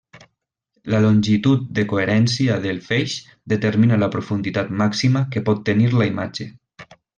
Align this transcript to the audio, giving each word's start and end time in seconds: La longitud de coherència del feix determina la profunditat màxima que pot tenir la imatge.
La 0.93 1.01
longitud 1.03 1.67
de 1.79 1.83
coherència 1.91 2.55
del 2.63 2.79
feix 2.87 3.19
determina 3.55 4.01
la 4.05 4.09
profunditat 4.17 4.73
màxima 4.83 5.25
que 5.37 5.45
pot 5.51 5.63
tenir 5.71 5.95
la 6.01 6.11
imatge. 6.15 6.51